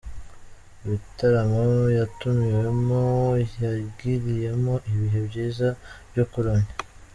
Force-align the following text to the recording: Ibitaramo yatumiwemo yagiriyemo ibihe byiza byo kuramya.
Ibitaramo 0.83 1.63
yatumiwemo 1.97 3.01
yagiriyemo 3.61 4.73
ibihe 4.91 5.19
byiza 5.27 5.67
byo 6.11 6.25
kuramya. 6.31 6.71